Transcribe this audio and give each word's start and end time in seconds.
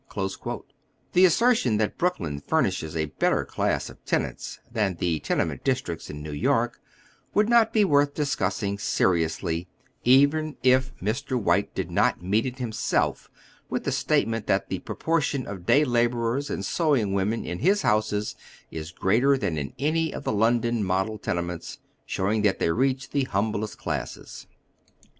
The 1.13 1.25
assertion 1.25 1.77
that 1.77 1.95
Erooklyu 1.99 2.41
furnishes 2.41 2.95
a 2.95 3.05
better 3.19 3.45
class 3.45 3.87
of 3.87 4.03
tenants 4.03 4.59
than 4.71 4.95
the 4.95 5.19
ten 5.19 5.39
ement 5.39 5.63
districts 5.63 6.09
in 6.09 6.23
New 6.23 6.31
York 6.31 6.81
would 7.35 7.47
not 7.47 7.71
be 7.71 7.85
worth 7.85 8.15
discuss 8.15 8.63
ing 8.63 8.79
seriously, 8.79 9.67
even 10.03 10.57
if 10.63 10.91
Mr, 11.01 11.39
White 11.39 11.75
did 11.75 11.91
not 11.91 12.19
meet 12.19 12.47
it 12.47 12.57
himself 12.57 13.29
with 13.69 13.83
the 13.83 13.91
statement 13.91 14.47
that 14.47 14.69
the 14.69 14.79
proportion 14.79 15.45
of 15.45 15.67
day 15.67 15.85
laborers 15.85 16.49
and 16.49 16.65
sewing 16.65 17.13
women 17.13 17.45
in 17.45 17.59
his 17.59 17.83
Iiouses 17.83 18.33
is 18.71 18.89
greater 18.91 19.37
than 19.37 19.55
in 19.55 19.71
any 19.77 20.11
of 20.15 20.23
the 20.23 20.33
London 20.33 20.83
model 20.83 21.19
tenements, 21.19 21.77
showing 22.07 22.41
tliat 22.41 22.57
tliey 22.57 22.75
reach 22.75 23.11
the 23.11 23.25
humblest 23.25 23.77
classes. 23.77 24.47